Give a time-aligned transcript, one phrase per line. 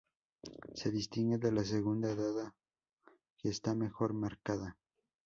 [0.73, 2.55] Se distingue de la segunda, dado
[3.37, 4.75] que está mejor marcada.